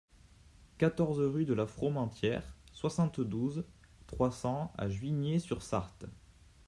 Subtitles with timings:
[0.79, 3.65] quatorze rue de la Fromentière, soixante-douze,
[4.07, 6.05] trois cents à Juigné-sur-Sarthe